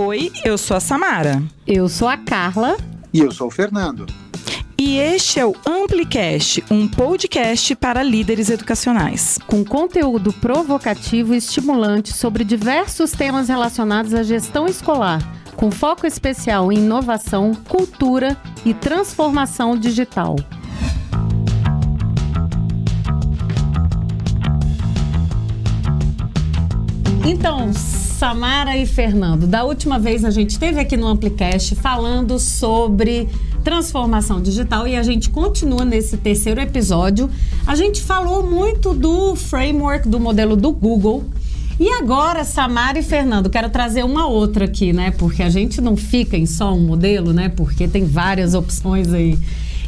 Oi, 0.00 0.30
eu 0.44 0.56
sou 0.56 0.76
a 0.76 0.80
Samara. 0.80 1.42
Eu 1.66 1.88
sou 1.88 2.06
a 2.06 2.16
Carla. 2.16 2.76
E 3.12 3.18
eu 3.18 3.32
sou 3.32 3.48
o 3.48 3.50
Fernando. 3.50 4.06
E 4.78 4.96
este 4.96 5.40
é 5.40 5.44
o 5.44 5.56
Amplicast, 5.66 6.62
um 6.70 6.86
podcast 6.86 7.74
para 7.74 8.00
líderes 8.00 8.48
educacionais. 8.48 9.40
Com 9.48 9.64
conteúdo 9.64 10.32
provocativo 10.32 11.34
e 11.34 11.38
estimulante 11.38 12.12
sobre 12.12 12.44
diversos 12.44 13.10
temas 13.10 13.48
relacionados 13.48 14.14
à 14.14 14.22
gestão 14.22 14.68
escolar, 14.68 15.20
com 15.56 15.68
foco 15.68 16.06
especial 16.06 16.70
em 16.70 16.78
inovação, 16.78 17.52
cultura 17.68 18.36
e 18.64 18.72
transformação 18.72 19.76
digital. 19.76 20.36
Então, 27.26 27.72
Samara 28.18 28.76
e 28.76 28.84
Fernando, 28.84 29.46
da 29.46 29.62
última 29.62 29.96
vez 29.96 30.24
a 30.24 30.30
gente 30.32 30.50
esteve 30.50 30.80
aqui 30.80 30.96
no 30.96 31.06
Amplicast 31.06 31.76
falando 31.76 32.36
sobre 32.40 33.28
transformação 33.62 34.42
digital 34.42 34.88
e 34.88 34.96
a 34.96 35.04
gente 35.04 35.30
continua 35.30 35.84
nesse 35.84 36.16
terceiro 36.16 36.60
episódio. 36.60 37.30
A 37.64 37.76
gente 37.76 38.02
falou 38.02 38.42
muito 38.42 38.92
do 38.92 39.36
framework 39.36 40.08
do 40.08 40.18
modelo 40.18 40.56
do 40.56 40.72
Google. 40.72 41.26
E 41.78 41.88
agora, 41.90 42.42
Samara 42.42 42.98
e 42.98 43.04
Fernando, 43.04 43.48
quero 43.48 43.70
trazer 43.70 44.04
uma 44.04 44.26
outra 44.26 44.64
aqui, 44.64 44.92
né? 44.92 45.12
Porque 45.12 45.40
a 45.40 45.48
gente 45.48 45.80
não 45.80 45.96
fica 45.96 46.36
em 46.36 46.44
só 46.44 46.74
um 46.74 46.80
modelo, 46.80 47.32
né? 47.32 47.48
Porque 47.48 47.86
tem 47.86 48.04
várias 48.04 48.52
opções 48.52 49.12
aí. 49.12 49.38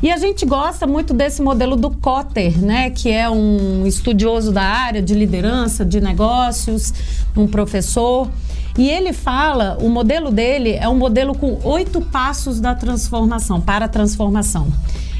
E 0.02 0.10
a 0.10 0.16
gente 0.16 0.46
gosta 0.46 0.86
muito 0.86 1.12
desse 1.12 1.42
modelo 1.42 1.76
do 1.76 1.90
Cotter, 1.90 2.58
né, 2.58 2.88
que 2.88 3.10
é 3.10 3.28
um 3.28 3.86
estudioso 3.86 4.50
da 4.50 4.62
área 4.62 5.02
de 5.02 5.14
liderança, 5.14 5.84
de 5.84 6.00
negócios, 6.00 6.94
um 7.36 7.46
professor. 7.46 8.30
E 8.78 8.88
ele 8.88 9.12
fala, 9.12 9.76
o 9.78 9.90
modelo 9.90 10.30
dele 10.30 10.72
é 10.72 10.88
um 10.88 10.96
modelo 10.96 11.34
com 11.34 11.58
oito 11.64 12.00
passos 12.00 12.60
da 12.60 12.74
transformação, 12.74 13.60
para 13.60 13.84
a 13.84 13.88
transformação. 13.88 14.68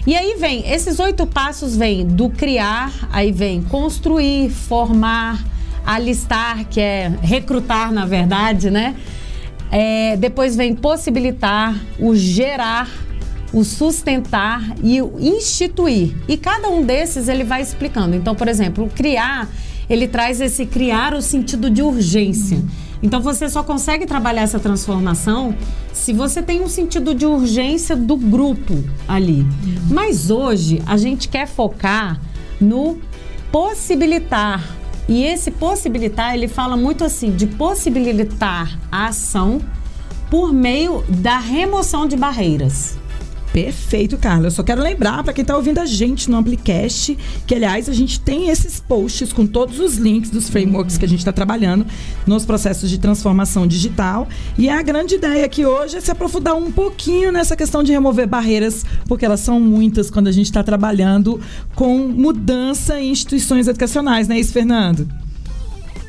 E 0.06 0.16
aí 0.16 0.36
vem, 0.40 0.66
esses 0.66 0.98
oito 0.98 1.26
passos 1.26 1.76
vêm 1.76 2.06
do 2.06 2.30
criar, 2.30 2.90
aí 3.12 3.30
vem 3.30 3.62
construir, 3.62 4.48
formar, 4.48 5.44
alistar, 5.84 6.64
que 6.70 6.80
é 6.80 7.12
recrutar, 7.20 7.92
na 7.92 8.06
verdade, 8.06 8.70
né? 8.70 8.96
É, 9.70 10.16
depois 10.16 10.56
vem 10.56 10.74
possibilitar, 10.74 11.74
o 11.98 12.14
gerar, 12.14 12.88
o 13.52 13.64
sustentar 13.64 14.74
e 14.82 15.00
o 15.02 15.14
instituir. 15.18 16.14
E 16.28 16.36
cada 16.36 16.68
um 16.68 16.84
desses 16.84 17.28
ele 17.28 17.44
vai 17.44 17.62
explicando. 17.62 18.14
Então, 18.16 18.34
por 18.34 18.48
exemplo, 18.48 18.84
o 18.84 18.90
criar, 18.90 19.48
ele 19.88 20.06
traz 20.06 20.40
esse 20.40 20.66
criar 20.66 21.14
o 21.14 21.22
sentido 21.22 21.68
de 21.68 21.82
urgência. 21.82 22.62
Então 23.02 23.20
você 23.20 23.48
só 23.48 23.62
consegue 23.62 24.06
trabalhar 24.06 24.42
essa 24.42 24.58
transformação 24.58 25.54
se 25.92 26.12
você 26.12 26.42
tem 26.42 26.62
um 26.62 26.68
sentido 26.68 27.14
de 27.14 27.24
urgência 27.24 27.96
do 27.96 28.16
grupo 28.16 28.84
ali. 29.08 29.46
Mas 29.90 30.30
hoje 30.30 30.82
a 30.86 30.96
gente 30.96 31.28
quer 31.28 31.46
focar 31.46 32.20
no 32.60 32.98
possibilitar. 33.50 34.62
E 35.08 35.24
esse 35.24 35.50
possibilitar, 35.50 36.34
ele 36.34 36.46
fala 36.46 36.76
muito 36.76 37.02
assim 37.02 37.32
de 37.32 37.46
possibilitar 37.46 38.78
a 38.92 39.06
ação 39.06 39.60
por 40.30 40.52
meio 40.52 41.02
da 41.08 41.38
remoção 41.38 42.06
de 42.06 42.16
barreiras. 42.16 42.99
Perfeito, 43.52 44.16
Carla. 44.16 44.46
Eu 44.46 44.50
só 44.50 44.62
quero 44.62 44.80
lembrar 44.80 45.24
para 45.24 45.32
quem 45.32 45.42
está 45.42 45.56
ouvindo 45.56 45.78
a 45.78 45.86
gente 45.86 46.30
no 46.30 46.36
Amplicast 46.36 47.18
que, 47.46 47.54
aliás, 47.54 47.88
a 47.88 47.92
gente 47.92 48.20
tem 48.20 48.48
esses 48.48 48.78
posts 48.78 49.32
com 49.32 49.44
todos 49.44 49.80
os 49.80 49.96
links 49.96 50.30
dos 50.30 50.48
frameworks 50.48 50.96
que 50.96 51.04
a 51.04 51.08
gente 51.08 51.18
está 51.18 51.32
trabalhando 51.32 51.84
nos 52.26 52.44
processos 52.44 52.88
de 52.88 52.98
transformação 52.98 53.66
digital. 53.66 54.28
E 54.56 54.68
a 54.68 54.80
grande 54.82 55.16
ideia 55.16 55.44
aqui 55.44 55.66
hoje 55.66 55.96
é 55.96 56.00
se 56.00 56.12
aprofundar 56.12 56.54
um 56.54 56.70
pouquinho 56.70 57.32
nessa 57.32 57.56
questão 57.56 57.82
de 57.82 57.90
remover 57.90 58.28
barreiras, 58.28 58.84
porque 59.06 59.24
elas 59.24 59.40
são 59.40 59.58
muitas 59.58 60.10
quando 60.10 60.28
a 60.28 60.32
gente 60.32 60.46
está 60.46 60.62
trabalhando 60.62 61.40
com 61.74 61.98
mudança 61.98 63.00
em 63.00 63.10
instituições 63.10 63.66
educacionais, 63.66 64.28
não 64.28 64.36
é 64.36 64.40
isso, 64.40 64.52
Fernando? 64.52 65.08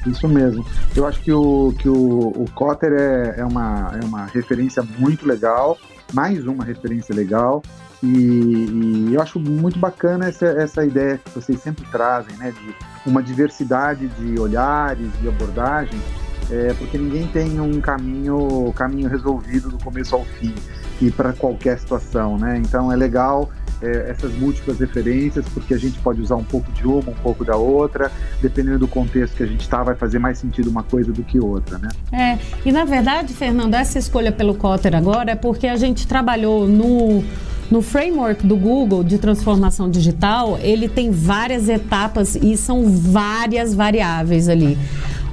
Isso 0.06 0.28
mesmo. 0.28 0.66
Eu 0.96 1.08
acho 1.08 1.22
que 1.22 1.32
o, 1.32 1.74
que 1.78 1.88
o, 1.88 2.34
o 2.36 2.46
Cotter 2.54 2.94
é, 2.94 3.36
é, 3.40 3.46
uma, 3.46 3.92
é 4.00 4.06
uma 4.06 4.26
referência 4.26 4.84
muito 4.98 5.28
legal 5.28 5.78
mais 6.14 6.46
uma 6.46 6.64
referência 6.64 7.14
legal. 7.14 7.62
E, 8.04 8.08
e, 8.08 9.14
eu 9.14 9.22
acho 9.22 9.40
muito 9.40 9.78
bacana 9.78 10.28
essa, 10.28 10.46
essa 10.48 10.84
ideia 10.84 11.20
que 11.20 11.32
vocês 11.32 11.60
sempre 11.62 11.86
trazem, 11.92 12.36
né, 12.38 12.52
de 12.52 13.10
uma 13.10 13.22
diversidade 13.22 14.08
de 14.08 14.40
olhares 14.40 15.10
e 15.22 15.28
abordagens, 15.28 16.02
é, 16.50 16.74
porque 16.74 16.98
ninguém 16.98 17.28
tem 17.28 17.60
um 17.60 17.80
caminho, 17.80 18.74
caminho 18.76 19.08
resolvido 19.08 19.70
do 19.70 19.78
começo 19.78 20.16
ao 20.16 20.26
fim 20.26 20.54
e 21.00 21.12
para 21.12 21.34
qualquer 21.34 21.80
situação, 21.80 22.38
né? 22.38 22.58
Então 22.58 22.92
é 22.92 22.96
legal 22.96 23.50
é, 23.82 24.10
essas 24.10 24.34
múltiplas 24.34 24.80
referências, 24.80 25.46
porque 25.54 25.74
a 25.74 25.78
gente 25.78 26.00
pode 26.00 26.22
usar 26.22 26.36
um 26.36 26.44
pouco 26.44 26.72
de 26.72 26.86
uma, 26.86 27.10
um 27.10 27.16
pouco 27.22 27.44
da 27.44 27.56
outra, 27.56 28.12
dependendo 28.42 28.80
do 28.80 28.88
contexto 28.88 29.36
que 29.36 29.44
a 29.44 29.48
gente 29.48 29.62
está, 29.62 29.84
vai 29.84 29.96
fazer 29.96 30.20
mais 30.20 30.38
sentido 30.38 30.70
uma 30.70 30.84
coisa 30.84 31.12
do 31.12 31.24
que 31.24 31.40
outra, 31.40 31.78
né? 31.78 31.90
É, 32.12 32.38
e 32.66 32.72
na 32.72 32.86
verdade, 32.86 33.34
Fernando, 33.34 33.74
essa 33.74 33.98
escolha 33.98 34.32
pelo 34.32 34.56
Cotter 34.56 34.96
agora 34.96 35.32
é 35.32 35.36
porque 35.36 35.68
a 35.68 35.76
gente 35.76 36.08
trabalhou 36.08 36.68
no 36.68 37.24
no 37.72 37.82
framework 37.82 38.46
do 38.46 38.58
Google 38.58 39.02
de 39.02 39.18
transformação 39.18 39.90
digital, 39.90 40.60
ele 40.62 40.90
tem 40.90 41.10
várias 41.10 41.70
etapas 41.70 42.36
e 42.36 42.58
são 42.58 42.86
várias 42.86 43.74
variáveis 43.74 44.50
ali. 44.50 44.78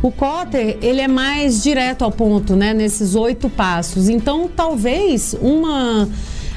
O 0.00 0.12
Cotter, 0.12 0.78
ele 0.81 1.00
é 1.00 1.08
mais 1.08 1.60
direto 1.60 2.03
ao 2.03 2.12
ponto, 2.12 2.54
né, 2.54 2.72
nesses 2.72 3.16
oito 3.16 3.50
passos. 3.50 4.08
Então, 4.08 4.48
talvez 4.48 5.37
uma 5.41 6.08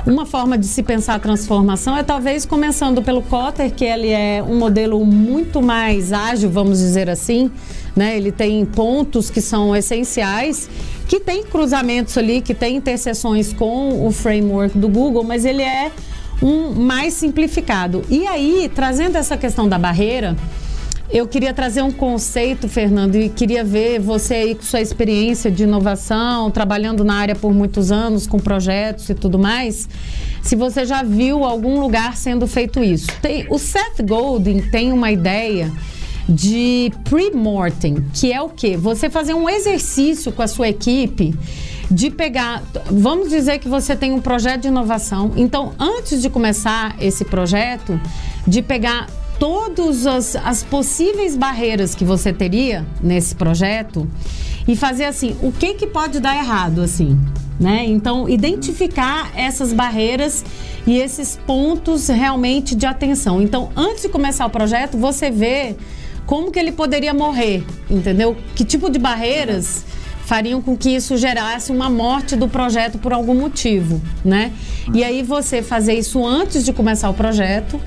uma 0.06 0.26
forma 0.26 0.58
de 0.58 0.66
se 0.66 0.82
pensar 0.82 1.16
a 1.16 1.20
transformação 1.20 1.96
é 1.96 2.04
talvez 2.04 2.46
começando 2.46 3.02
pelo 3.02 3.22
Cotter, 3.22 3.72
que 3.72 3.86
ele 3.86 4.10
é 4.10 4.44
um 4.44 4.58
modelo 4.58 5.04
muito 5.06 5.62
mais 5.62 6.12
ágil, 6.12 6.50
vamos 6.50 6.80
dizer 6.80 7.10
assim, 7.10 7.52
né? 7.96 8.18
Ele 8.18 8.32
tem 8.32 8.66
pontos 8.66 9.30
que 9.30 9.42
são 9.42 9.76
essenciais, 9.76 10.70
que 11.08 11.20
tem 11.20 11.44
cruzamentos 11.44 12.18
ali, 12.18 12.42
que 12.42 12.54
tem 12.54 12.78
interseções 12.78 13.54
com 13.54 14.06
o 14.06 14.12
framework 14.12 14.78
do 14.78 14.88
Google, 14.88 15.24
mas 15.24 15.46
ele 15.46 15.62
é 15.62 15.92
um 16.42 16.72
mais 16.72 17.14
simplificado. 17.14 18.04
E 18.10 18.26
aí, 18.26 18.72
trazendo 18.74 19.18
essa 19.18 19.38
questão 19.38 19.70
da 19.70 19.78
barreira, 19.78 20.36
eu 21.12 21.28
queria 21.28 21.54
trazer 21.54 21.82
um 21.82 21.92
conceito, 21.92 22.70
Fernando, 22.70 23.16
e 23.16 23.28
queria 23.28 23.64
ver 23.64 24.00
você 24.00 24.34
aí 24.34 24.56
com 24.56 24.64
sua 24.64 24.80
experiência 24.80 25.52
de 25.52 25.64
inovação, 25.64 26.50
trabalhando 26.50 27.04
na 27.04 27.16
área 27.16 27.36
por 27.36 27.54
muitos 27.54 27.92
anos, 27.92 28.26
com 28.26 28.40
projetos 28.40 29.10
e 29.10 29.14
tudo 29.14 29.38
mais. 29.38 29.90
Se 30.42 30.56
você 30.56 30.86
já 30.86 31.04
viu 31.04 31.44
algum 31.44 31.80
lugar 31.80 32.16
sendo 32.16 32.48
feito 32.48 32.82
isso. 32.82 33.08
Tem, 33.22 33.46
o 33.50 33.60
Seth 33.60 34.02
Godin 34.02 34.62
tem 34.72 34.94
uma 34.94 35.12
ideia 35.12 35.72
de 36.30 36.92
pre-mortem, 37.04 38.06
que 38.14 38.32
é 38.32 38.42
o 38.42 38.48
quê? 38.48 38.78
Você 38.78 39.10
fazer 39.10 39.34
um 39.34 39.50
exercício 39.50 40.32
com 40.32 40.42
a 40.42 40.48
sua 40.48 40.70
equipe 40.70 41.36
de 41.90 42.10
pegar, 42.10 42.64
vamos 42.90 43.30
dizer 43.30 43.60
que 43.60 43.68
você 43.68 43.98
tem 43.98 44.14
um 44.14 44.22
projeto 44.22 44.62
de 44.62 44.70
inovação. 44.70 45.34
Então, 45.36 45.74
antes 45.78 46.22
de 46.22 46.30
começar 46.30 46.96
esse 47.02 47.26
projeto, 47.26 48.00
de 48.48 48.62
pegar 48.62 49.08
todas 49.42 50.06
as, 50.06 50.36
as 50.36 50.62
possíveis 50.62 51.36
barreiras 51.36 51.96
que 51.96 52.06
você 52.06 52.32
teria 52.32 52.86
nesse 53.02 53.34
projeto 53.34 54.08
e 54.68 54.76
fazer 54.76 55.06
assim, 55.06 55.36
o 55.42 55.52
que 55.52 55.74
que 55.74 55.88
pode 55.88 56.20
dar 56.20 56.36
errado 56.36 56.80
assim, 56.80 57.20
né? 57.60 57.84
Então, 57.88 58.30
identificar 58.30 59.32
essas 59.36 59.74
barreiras 59.74 60.46
e 60.86 60.96
esses 60.96 61.40
pontos 61.48 62.08
realmente 62.08 62.76
de 62.76 62.86
atenção. 62.86 63.42
Então, 63.42 63.72
antes 63.76 64.04
de 64.04 64.10
começar 64.10 64.46
o 64.46 64.50
projeto, 64.52 64.96
você 64.96 65.32
vê 65.32 65.76
como 66.28 66.52
que 66.52 66.60
ele 66.60 66.72
poderia 66.72 67.12
morrer, 67.12 67.64
entendeu? 67.90 68.38
Que 68.54 68.64
tipo 68.64 68.92
de 68.92 69.00
barreiras 69.00 69.84
fariam 70.24 70.62
com 70.62 70.78
que 70.78 70.92
isso 70.92 71.18
gerasse 71.18 71.72
uma 71.72 71.90
morte 71.90 72.36
do 72.36 72.48
projeto 72.48 73.00
por 73.00 73.12
algum 73.12 73.34
motivo, 73.34 74.00
né? 74.24 74.52
E 74.94 75.04
aí 75.04 75.24
você 75.24 75.64
fazer 75.64 75.96
isso 75.96 76.24
antes 76.24 76.64
de 76.64 76.72
começar 76.72 77.10
o 77.10 77.14
projeto, 77.16 77.82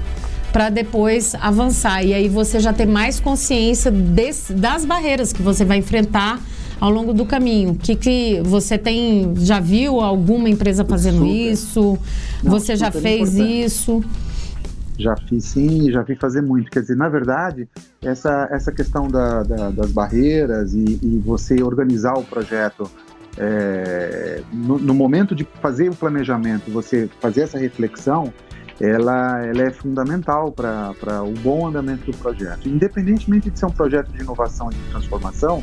para 0.54 0.70
depois 0.70 1.34
avançar. 1.34 2.04
E 2.06 2.14
aí 2.14 2.28
você 2.28 2.60
já 2.60 2.72
ter 2.72 2.86
mais 2.86 3.18
consciência 3.18 3.90
desse, 3.90 4.52
das 4.52 4.84
barreiras 4.84 5.32
que 5.32 5.42
você 5.42 5.64
vai 5.64 5.78
enfrentar 5.78 6.40
ao 6.80 6.90
longo 6.90 7.12
do 7.12 7.26
caminho. 7.26 7.74
Que 7.74 7.96
que 7.96 8.40
você 8.44 8.78
tem 8.78 9.34
já 9.38 9.58
viu 9.58 9.98
alguma 9.98 10.48
empresa 10.48 10.84
fazendo 10.84 11.18
super. 11.18 11.50
isso? 11.50 11.98
Não, 12.40 12.52
você 12.52 12.76
já 12.76 12.92
fez 12.92 13.34
importante. 13.34 13.64
isso? 13.64 14.04
Já 14.96 15.16
fiz 15.16 15.44
sim, 15.44 15.90
já 15.90 16.02
vi 16.02 16.14
fazer 16.14 16.40
muito. 16.40 16.70
Quer 16.70 16.82
dizer, 16.82 16.96
na 16.96 17.08
verdade, 17.08 17.68
essa, 18.00 18.48
essa 18.52 18.70
questão 18.70 19.08
da, 19.08 19.42
da, 19.42 19.70
das 19.70 19.90
barreiras 19.90 20.72
e, 20.72 21.00
e, 21.02 21.18
você 21.26 21.60
organizar 21.64 22.14
o 22.14 22.22
projeto 22.22 22.88
é, 23.36 24.40
no, 24.52 24.78
no, 24.78 24.94
momento 24.94 25.34
de 25.34 25.44
fazer 25.60 25.90
o 25.90 25.96
planejamento, 25.96 26.70
você 26.70 27.10
fazer 27.20 27.40
essa 27.40 27.58
reflexão, 27.58 28.32
ela, 28.81 29.44
ela 29.44 29.62
é 29.62 29.71
fundamental 29.71 30.53
para 30.53 31.23
o 31.23 31.32
bom 31.41 31.69
andamento 31.69 32.11
do 32.11 32.17
projeto. 32.17 32.69
Independentemente 32.69 33.50
de 33.50 33.59
ser 33.59 33.67
um 33.67 33.71
projeto 33.71 34.11
de 34.11 34.21
inovação 34.21 34.71
e 34.71 34.75
de 34.75 34.91
transformação, 34.91 35.62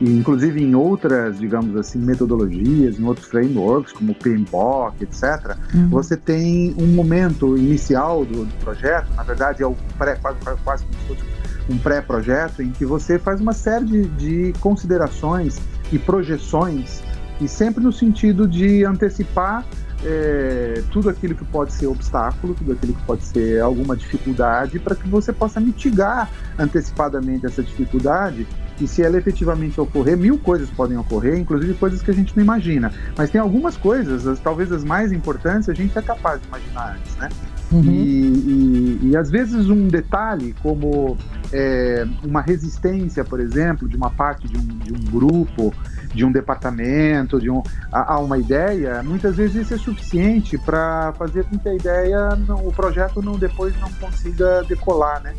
e 0.00 0.10
inclusive 0.10 0.62
em 0.62 0.74
outras, 0.74 1.38
digamos 1.38 1.76
assim, 1.76 1.98
metodologias, 1.98 2.98
em 2.98 3.04
outros 3.04 3.26
frameworks, 3.26 3.92
como 3.92 4.12
o 4.12 4.14
PMBOK, 4.14 5.02
etc., 5.02 5.56
uhum. 5.72 5.88
você 5.88 6.16
tem 6.16 6.74
um 6.78 6.86
momento 6.86 7.56
inicial 7.56 8.24
do, 8.24 8.44
do, 8.44 8.54
projeto, 8.56 9.06
na 9.14 9.22
verdade 9.22 9.62
é 9.62 9.66
o 9.66 9.76
pré, 9.96 10.16
quase, 10.16 10.38
quase 10.64 10.84
como 10.84 10.98
se 11.00 11.06
fosse 11.06 11.34
um 11.70 11.78
pré-projeto, 11.78 12.62
em 12.62 12.70
que 12.70 12.84
você 12.84 13.18
faz 13.18 13.40
uma 13.40 13.52
série 13.52 13.86
de, 13.86 14.04
de 14.08 14.52
considerações 14.60 15.58
e 15.92 15.98
projeções, 15.98 17.02
e 17.40 17.48
sempre 17.48 17.82
no 17.82 17.92
sentido 17.92 18.46
de 18.46 18.84
antecipar 18.84 19.64
é, 20.02 20.82
tudo 20.90 21.08
aquilo 21.08 21.34
que 21.34 21.44
pode 21.44 21.72
ser 21.72 21.86
obstáculo, 21.86 22.54
tudo 22.54 22.72
aquilo 22.72 22.94
que 22.94 23.02
pode 23.02 23.24
ser 23.24 23.60
alguma 23.60 23.96
dificuldade, 23.96 24.78
para 24.78 24.94
que 24.94 25.08
você 25.08 25.32
possa 25.32 25.60
mitigar 25.60 26.30
antecipadamente 26.58 27.46
essa 27.46 27.62
dificuldade. 27.62 28.46
E 28.80 28.88
se 28.88 29.02
ela 29.02 29.16
efetivamente 29.16 29.80
ocorrer, 29.80 30.16
mil 30.16 30.36
coisas 30.36 30.68
podem 30.70 30.96
ocorrer, 30.98 31.38
inclusive 31.38 31.74
coisas 31.74 32.02
que 32.02 32.10
a 32.10 32.14
gente 32.14 32.36
não 32.36 32.42
imagina. 32.42 32.92
Mas 33.16 33.30
tem 33.30 33.40
algumas 33.40 33.76
coisas, 33.76 34.26
as, 34.26 34.40
talvez 34.40 34.72
as 34.72 34.82
mais 34.82 35.12
importantes, 35.12 35.68
a 35.68 35.74
gente 35.74 35.96
é 35.96 36.02
capaz 36.02 36.40
de 36.40 36.48
imaginar 36.48 36.96
antes, 36.96 37.16
né? 37.16 37.28
Uhum. 37.70 37.82
E, 37.82 37.88
e, 37.90 39.00
e, 39.10 39.16
às 39.16 39.30
vezes 39.30 39.68
um 39.68 39.88
detalhe 39.88 40.54
como 40.62 41.16
é, 41.52 42.06
uma 42.22 42.40
resistência, 42.40 43.24
por 43.24 43.40
exemplo, 43.40 43.88
de 43.88 43.96
uma 43.96 44.10
parte 44.10 44.46
de 44.46 44.56
um, 44.56 44.78
de 44.78 44.92
um 44.92 45.10
grupo, 45.10 45.72
de 46.14 46.24
um 46.24 46.32
departamento, 46.32 47.40
de 47.40 47.50
um, 47.50 47.62
a, 47.92 48.14
a, 48.14 48.18
uma 48.18 48.38
ideia, 48.38 49.02
muitas 49.02 49.36
vezes 49.36 49.62
isso 49.62 49.74
é 49.74 49.78
suficiente 49.78 50.56
para 50.56 51.12
fazer 51.18 51.44
com 51.44 51.58
que 51.58 51.68
a 51.68 51.74
ideia, 51.74 52.36
não, 52.36 52.66
o 52.66 52.72
projeto 52.72 53.20
não 53.20 53.38
depois 53.38 53.78
não 53.80 53.90
consiga 53.94 54.62
decolar, 54.64 55.20
né? 55.22 55.34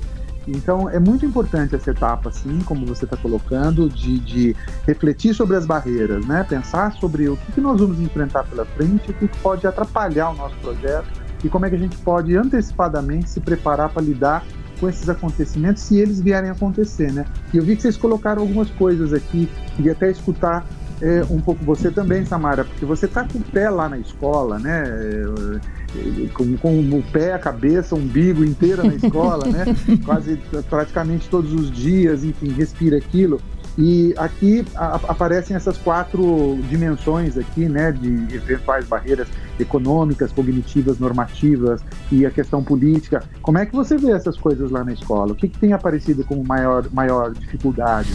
Então 0.48 0.88
é 0.90 1.00
muito 1.00 1.26
importante 1.26 1.76
essa 1.76 1.90
etapa, 1.90 2.30
assim, 2.30 2.60
como 2.66 2.86
você 2.86 3.06
está 3.06 3.18
colocando, 3.18 3.90
de, 3.90 4.20
de, 4.20 4.56
refletir 4.86 5.34
sobre 5.34 5.56
as 5.56 5.66
barreiras, 5.66 6.26
né? 6.26 6.46
Pensar 6.48 6.92
sobre 6.94 7.28
o 7.28 7.38
que, 7.38 7.54
que 7.54 7.62
nós 7.62 7.80
vamos 7.80 8.00
enfrentar 8.00 8.44
pela 8.44 8.66
frente, 8.66 9.10
o 9.10 9.14
que, 9.14 9.28
pode 9.40 9.66
atrapalhar 9.66 10.30
o 10.30 10.36
nosso 10.36 10.56
projeto 10.58 11.08
e 11.44 11.50
como 11.50 11.66
é 11.66 11.70
que 11.70 11.76
a 11.76 11.80
gente 11.80 11.98
pode 11.98 12.36
antecipadamente 12.36 13.30
se 13.30 13.40
preparar 13.40 13.90
para 13.90 14.02
lidar 14.02 14.44
com 14.86 14.90
esses 14.90 15.10
acontecimentos 15.10 15.82
se 15.82 15.98
eles 15.98 16.22
vierem 16.22 16.50
a 16.50 16.54
acontecer, 16.54 17.12
né? 17.12 17.26
E 17.52 17.58
eu 17.58 17.64
vi 17.64 17.76
que 17.76 17.82
vocês 17.82 17.98
colocaram 17.98 18.44
algumas 18.44 18.70
coisas 18.70 19.14
aqui, 19.14 19.50
queria 19.76 19.94
até 19.94 20.12
escutar 20.12 20.66
é, 21.02 21.24
um 21.30 21.42
pouco 21.42 21.66
você 21.66 21.90
também, 21.90 22.24
Samara, 22.24 22.64
porque 22.64 22.86
você 22.86 23.08
está 23.08 23.24
com 23.24 23.40
o 23.40 23.42
pé 23.42 23.70
lá 23.70 23.90
na 23.90 23.98
escola, 23.98 24.60
né? 24.60 24.84
É, 24.86 26.28
com, 26.34 26.56
com, 26.58 26.80
o 26.98 27.04
pé, 27.12 27.34
a 27.34 27.40
cabeça, 27.40 27.96
o 27.96 27.98
umbigo 27.98 28.44
inteira 28.44 28.84
na 28.84 28.94
escola, 28.94 29.48
né? 29.48 29.66
Quase 30.06 30.40
praticamente 30.70 31.28
todos 31.30 31.52
os 31.52 31.72
dias, 31.72 32.24
enfim, 32.24 32.50
respira 32.52 32.98
aquilo. 32.98 33.42
E 33.78 34.14
aqui 34.18 34.66
a, 34.76 34.96
aparecem 34.96 35.56
essas 35.56 35.78
quatro 35.78 36.58
dimensões 36.70 37.38
aqui, 37.38 37.68
né, 37.68 37.92
de 37.92 38.36
eventuais 38.36 38.86
barreiras 38.86 39.28
econômicas, 39.60 40.32
cognitivas, 40.32 41.00
normativas 41.00 41.82
e 42.12 42.26
a 42.26 42.32
questão 42.32 42.64
política. 42.64 43.24
Como 43.42 43.58
é 43.58 43.66
que 43.66 43.76
você 43.76 43.98
vê 43.98 44.12
essas 44.12 44.38
coisas 44.38 44.72
lá 44.72 44.84
na 44.84 44.94
escola? 44.94 45.34
O 45.34 45.36
que, 45.36 45.48
que 45.48 45.58
tem 45.58 45.74
aparecido 45.74 46.24
como 46.24 46.44
maior, 46.44 46.88
maior 46.92 47.34
dificuldade? 47.34 48.14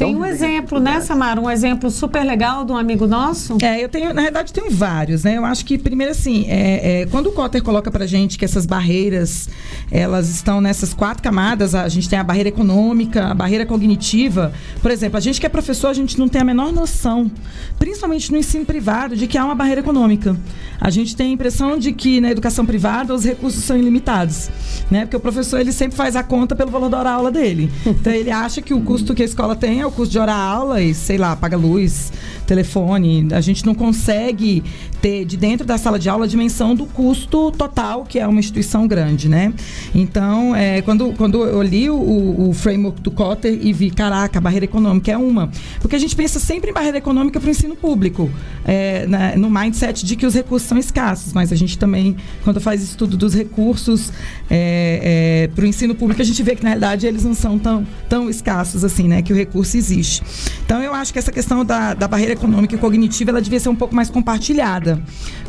Tem 0.00 0.16
um 0.16 0.24
exemplo, 0.24 0.80
né, 0.80 0.98
Samara? 1.02 1.38
Um 1.38 1.50
exemplo 1.50 1.90
super 1.90 2.24
legal 2.24 2.64
de 2.64 2.72
um 2.72 2.76
amigo 2.76 3.06
nosso? 3.06 3.58
É, 3.60 3.84
eu 3.84 3.88
tenho, 3.88 4.14
na 4.14 4.22
verdade, 4.22 4.50
tenho 4.50 4.70
vários, 4.70 5.24
né? 5.24 5.36
Eu 5.36 5.44
acho 5.44 5.62
que, 5.62 5.76
primeiro, 5.76 6.10
assim, 6.10 6.46
é, 6.48 7.02
é, 7.02 7.06
quando 7.06 7.26
o 7.26 7.32
Cotter 7.32 7.62
coloca 7.62 7.90
pra 7.90 8.06
gente 8.06 8.38
que 8.38 8.44
essas 8.46 8.64
barreiras, 8.64 9.46
elas 9.90 10.30
estão 10.30 10.58
nessas 10.58 10.94
quatro 10.94 11.22
camadas, 11.22 11.74
a 11.74 11.86
gente 11.86 12.08
tem 12.08 12.18
a 12.18 12.24
barreira 12.24 12.48
econômica, 12.48 13.26
a 13.26 13.34
barreira 13.34 13.66
cognitiva. 13.66 14.54
Por 14.80 14.90
exemplo, 14.90 15.18
a 15.18 15.20
gente 15.20 15.38
que 15.38 15.44
é 15.44 15.50
professor, 15.50 15.88
a 15.88 15.94
gente 15.94 16.18
não 16.18 16.28
tem 16.28 16.40
a 16.40 16.44
menor 16.44 16.72
noção, 16.72 17.30
principalmente 17.78 18.32
no 18.32 18.38
ensino 18.38 18.64
privado, 18.64 19.14
de 19.14 19.26
que 19.26 19.36
há 19.36 19.44
uma 19.44 19.54
barreira 19.54 19.82
econômica. 19.82 20.34
A 20.80 20.88
gente 20.88 21.14
tem 21.14 21.26
a 21.26 21.34
impressão 21.34 21.78
de 21.78 21.92
que 21.92 22.22
na 22.22 22.30
educação 22.30 22.64
privada 22.64 23.14
os 23.14 23.22
recursos 23.22 23.62
são 23.62 23.76
ilimitados, 23.76 24.48
né? 24.90 25.02
Porque 25.02 25.16
o 25.16 25.20
professor, 25.20 25.60
ele 25.60 25.72
sempre 25.72 25.94
faz 25.94 26.16
a 26.16 26.22
conta 26.22 26.56
pelo 26.56 26.70
valor 26.70 26.88
da 26.88 26.98
hora 27.00 27.10
aula 27.10 27.30
dele. 27.30 27.70
Então, 27.84 28.10
ele 28.10 28.30
acha 28.30 28.62
que 28.62 28.72
o 28.72 28.80
custo 28.80 29.14
que 29.14 29.22
a 29.22 29.26
escola 29.26 29.54
tem 29.54 29.82
é 29.82 29.89
o 29.98 30.06
de 30.06 30.18
hora 30.18 30.34
aula 30.34 30.80
e, 30.80 30.94
sei 30.94 31.18
lá, 31.18 31.34
paga 31.36 31.56
luz, 31.56 32.12
telefone. 32.50 33.28
A 33.30 33.40
gente 33.40 33.64
não 33.64 33.74
consegue 33.74 34.64
ter 35.00 35.24
de 35.24 35.36
dentro 35.36 35.64
da 35.64 35.78
sala 35.78 36.00
de 36.00 36.08
aula 36.08 36.24
a 36.24 36.28
dimensão 36.28 36.74
do 36.74 36.84
custo 36.84 37.52
total, 37.52 38.04
que 38.04 38.18
é 38.18 38.26
uma 38.26 38.40
instituição 38.40 38.88
grande, 38.88 39.28
né? 39.28 39.52
Então, 39.94 40.54
é, 40.54 40.82
quando, 40.82 41.12
quando 41.12 41.44
eu 41.44 41.62
li 41.62 41.88
o, 41.88 42.48
o 42.48 42.52
framework 42.52 43.00
do 43.00 43.10
Cotter 43.12 43.56
e 43.62 43.72
vi, 43.72 43.90
caraca, 43.90 44.38
a 44.38 44.42
barreira 44.42 44.64
econômica 44.64 45.12
é 45.12 45.16
uma. 45.16 45.48
Porque 45.80 45.94
a 45.94 45.98
gente 45.98 46.16
pensa 46.16 46.40
sempre 46.40 46.70
em 46.70 46.74
barreira 46.74 46.98
econômica 46.98 47.38
para 47.38 47.46
o 47.46 47.50
ensino 47.50 47.76
público, 47.76 48.28
é, 48.64 49.06
né, 49.06 49.34
no 49.36 49.48
mindset 49.48 50.04
de 50.04 50.16
que 50.16 50.26
os 50.26 50.34
recursos 50.34 50.68
são 50.68 50.76
escassos, 50.76 51.32
mas 51.32 51.52
a 51.52 51.56
gente 51.56 51.78
também, 51.78 52.16
quando 52.42 52.60
faz 52.60 52.82
estudo 52.82 53.16
dos 53.16 53.32
recursos 53.32 54.12
é, 54.50 55.44
é 55.44 55.48
para 55.54 55.64
o 55.64 55.66
ensino 55.66 55.94
público, 55.94 56.20
a 56.20 56.24
gente 56.24 56.42
vê 56.42 56.56
que, 56.56 56.64
na 56.64 56.70
realidade, 56.70 57.06
eles 57.06 57.24
não 57.24 57.34
são 57.34 57.58
tão, 57.58 57.86
tão 58.08 58.28
escassos 58.28 58.84
assim, 58.84 59.06
né? 59.06 59.22
Que 59.22 59.32
o 59.32 59.36
recurso 59.36 59.76
existe. 59.76 60.20
Então, 60.64 60.82
eu 60.82 60.92
acho 60.92 61.12
que 61.12 61.18
essa 61.18 61.30
questão 61.30 61.64
da, 61.64 61.94
da 61.94 62.08
barreira 62.08 62.39
econômica 62.40 62.74
e 62.74 62.78
cognitiva, 62.78 63.30
ela 63.30 63.42
devia 63.42 63.60
ser 63.60 63.68
um 63.68 63.76
pouco 63.76 63.94
mais 63.94 64.08
compartilhada 64.08 65.02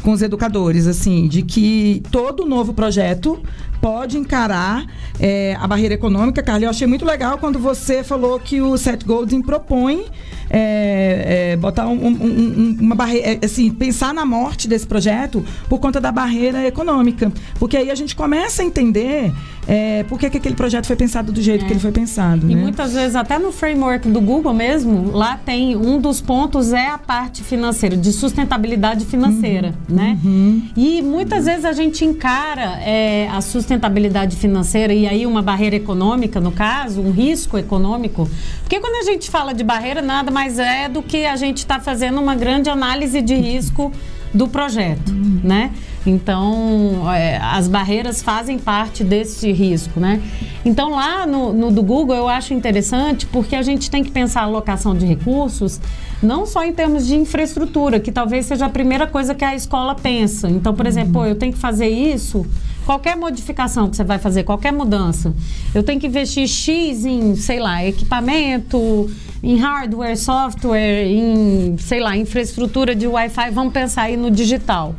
com 0.04 0.12
os 0.12 0.22
educadores, 0.22 0.88
assim, 0.88 1.28
de 1.28 1.42
que 1.42 2.04
todo 2.12 2.46
novo 2.46 2.74
projeto 2.74 3.42
pode 3.80 4.18
encarar 4.18 4.86
é, 5.20 5.56
a 5.60 5.68
barreira 5.68 5.96
econômica. 5.96 6.44
Carla, 6.44 6.66
eu 6.66 6.70
achei 6.70 6.86
muito 6.86 7.06
legal 7.06 7.38
quando 7.38 7.58
você 7.58 8.04
falou 8.04 8.40
que 8.40 8.62
o 8.62 8.78
Seth 8.78 9.04
Godin 9.04 9.42
propõe 9.42 10.06
é, 10.50 11.54
é, 11.54 11.56
botar 11.56 11.88
um, 11.88 12.08
um, 12.08 12.10
um, 12.10 12.78
uma 12.80 12.96
barreira, 12.96 13.40
assim, 13.44 13.72
pensar 13.72 14.14
na 14.14 14.26
morte 14.26 14.68
desse 14.68 14.86
projeto 14.86 15.44
por 15.70 15.80
conta 15.80 16.00
da 16.00 16.12
barreira 16.12 16.68
econômica. 16.68 17.32
Porque 17.58 17.78
aí 17.78 17.90
a 17.90 17.96
gente 17.96 18.16
começa 18.16 18.62
a 18.62 18.66
entender 18.66 19.34
é, 19.74 20.04
por 20.04 20.20
que, 20.20 20.30
que 20.30 20.38
aquele 20.38 20.56
projeto 20.56 20.86
foi 20.86 20.96
pensado 20.96 21.32
do 21.32 21.42
jeito 21.42 21.66
que 21.66 21.72
ele 21.72 21.80
foi 21.80 21.92
pensado. 21.92 22.50
E 22.50 22.56
né? 22.56 22.62
muitas 22.62 22.94
vezes, 22.94 23.16
até 23.16 23.40
no 23.40 23.52
framework 23.52 24.08
do 24.10 24.20
Google 24.20 24.54
mesmo, 24.54 25.12
lá 25.12 25.40
tem 25.44 25.76
um 25.76 26.00
dos 26.00 26.20
pontos 26.20 26.74
é 26.74 26.90
a 26.90 26.98
parte 26.98 27.44
financeira, 27.44 27.96
de 27.96 28.12
sustentabilidade 28.12 29.06
financeira, 29.06 29.74
uhum. 29.90 29.96
né? 29.96 30.20
Uhum. 30.24 30.62
E 30.76 31.02
muitas 31.02 31.46
vezes 31.46 31.66
a 31.66 31.72
gente 31.72 32.04
encara 32.04 32.80
é, 32.82 33.28
a 33.32 33.42
sustentabilidade 33.42 34.36
financeira 34.36 34.94
e 34.94 35.08
aí 35.08 35.26
uma 35.26 35.42
barreira 35.42 35.78
econômica, 35.78 36.40
no 36.40 36.52
caso, 36.52 37.02
um 37.02 37.12
risco 37.12 37.58
econômico. 37.58 38.30
Porque 38.62 38.80
quando 38.80 39.08
a 39.08 39.12
gente 39.12 39.30
fala 39.30 39.54
de 39.54 39.64
barreira, 39.64 40.02
nada 40.02 40.30
mais 40.30 40.52
mais 40.52 40.60
é 40.60 40.90
do 40.90 41.02
que 41.02 41.26
a 41.26 41.36
gente 41.36 41.60
está 41.60 41.80
fazendo 41.80 42.20
uma 42.20 42.36
grande 42.36 42.70
análise 42.70 43.22
de 43.22 43.36
risco 43.36 43.92
do 44.34 44.48
projeto, 44.48 45.12
uhum. 45.12 45.40
né? 45.44 45.72
Então, 46.06 47.12
é, 47.14 47.38
as 47.38 47.68
barreiras 47.68 48.22
fazem 48.22 48.58
parte 48.58 49.04
desse 49.04 49.52
risco, 49.52 50.00
né? 50.00 50.22
Então, 50.66 50.92
lá 50.92 51.28
no, 51.28 51.54
no, 51.54 51.72
do 51.72 51.84
Google, 51.84 52.16
eu 52.16 52.28
acho 52.28 52.54
interessante 52.54 53.26
porque 53.28 53.56
a 53.56 53.62
gente 53.62 53.90
tem 53.90 54.04
que 54.04 54.12
pensar 54.12 54.42
a 54.42 54.46
alocação 54.46 54.96
de 54.96 55.06
recursos 55.06 55.80
não 56.22 56.46
só 56.46 56.64
em 56.64 56.72
termos 56.72 57.08
de 57.08 57.16
infraestrutura, 57.16 58.00
que 58.00 58.12
talvez 58.12 58.46
seja 58.46 58.68
a 58.68 58.70
primeira 58.70 59.08
coisa 59.08 59.34
que 59.34 59.44
a 59.44 59.56
escola 59.56 59.96
pensa. 59.96 60.50
Então, 60.50 60.74
por 60.74 60.86
exemplo, 60.86 61.26
eu 61.26 61.36
tenho 61.36 61.52
que 61.52 61.58
fazer 61.58 61.88
isso, 61.90 62.46
qualquer 62.86 63.16
modificação 63.16 63.90
que 63.90 63.96
você 63.96 64.04
vai 64.04 64.20
fazer, 64.20 64.44
qualquer 64.44 64.72
mudança, 64.72 65.34
eu 65.74 65.82
tenho 65.82 66.00
que 66.00 66.08
investir 66.08 66.48
X 66.48 67.06
em, 67.06 67.36
sei 67.36 67.60
lá, 67.60 67.84
equipamento, 67.84 69.10
em 69.42 69.58
hardware, 69.58 70.16
software, 70.16 71.08
em, 71.08 71.76
sei 71.80 72.00
lá, 72.00 72.16
infraestrutura 72.16 72.94
de 72.94 73.08
Wi-Fi, 73.08 73.50
vamos 73.52 73.74
pensar 73.74 74.04
aí 74.04 74.18
no 74.18 74.30
digital. 74.30 74.96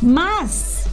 Mas 0.00 0.86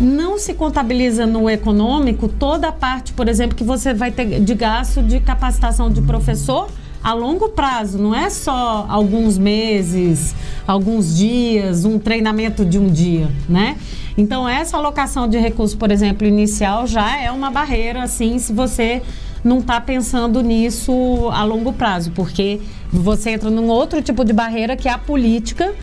não 0.00 0.38
se 0.38 0.54
contabiliza 0.54 1.26
no 1.26 1.48
econômico 1.48 2.28
toda 2.28 2.68
a 2.68 2.72
parte, 2.72 3.12
por 3.12 3.28
exemplo, 3.28 3.56
que 3.56 3.64
você 3.64 3.94
vai 3.94 4.10
ter 4.10 4.40
de 4.40 4.54
gasto 4.54 5.02
de 5.02 5.20
capacitação 5.20 5.90
de 5.90 6.02
professor 6.02 6.68
a 7.02 7.12
longo 7.12 7.50
prazo, 7.50 7.98
não 7.98 8.14
é 8.14 8.30
só 8.30 8.86
alguns 8.88 9.36
meses, 9.36 10.34
alguns 10.66 11.14
dias, 11.14 11.84
um 11.84 11.98
treinamento 11.98 12.64
de 12.64 12.78
um 12.78 12.86
dia, 12.86 13.28
né? 13.46 13.76
Então, 14.16 14.48
essa 14.48 14.78
alocação 14.78 15.28
de 15.28 15.36
recursos, 15.36 15.76
por 15.76 15.90
exemplo, 15.90 16.26
inicial 16.26 16.86
já 16.86 17.20
é 17.20 17.30
uma 17.30 17.50
barreira, 17.50 18.02
assim, 18.02 18.38
se 18.38 18.54
você 18.54 19.02
não 19.44 19.58
está 19.58 19.78
pensando 19.82 20.40
nisso 20.40 21.28
a 21.30 21.44
longo 21.44 21.74
prazo, 21.74 22.10
porque 22.12 22.60
você 22.90 23.30
entra 23.30 23.50
num 23.50 23.68
outro 23.68 24.00
tipo 24.00 24.24
de 24.24 24.32
barreira 24.32 24.74
que 24.74 24.88
é 24.88 24.92
a 24.92 24.96
política, 24.96 25.74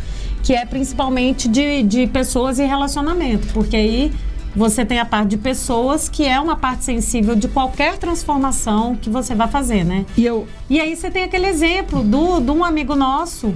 que 0.44 0.54
é 0.54 0.66
principalmente 0.66 1.48
de, 1.48 1.84
de 1.84 2.08
pessoas 2.08 2.60
e 2.60 2.66
relacionamento, 2.66 3.48
porque 3.54 3.76
aí 3.76 4.12
você 4.56 4.86
tem 4.86 5.00
a 5.00 5.06
parte 5.06 5.30
de 5.30 5.38
pessoas, 5.38 6.10
que 6.10 6.26
é 6.26 6.40
uma 6.40 6.56
parte 6.56 6.84
sensível 6.84 7.36
de 7.36 7.48
qualquer 7.48 7.98
transformação 7.98 8.96
que 8.96 9.10
você 9.10 9.34
vai 9.34 9.48
fazer, 9.48 9.84
né? 9.84 10.06
E, 10.18 10.26
eu... 10.26 10.46
e 10.70 10.80
aí 10.80 10.96
você 10.96 11.10
tem 11.10 11.24
aquele 11.24 11.48
exemplo 11.48 12.04
do, 12.04 12.40
de 12.42 12.52
um 12.52 12.64
amigo 12.64 12.96
nosso 12.96 13.54